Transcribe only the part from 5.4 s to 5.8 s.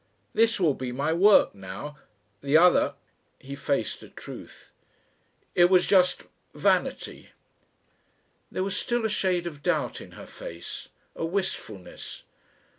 "It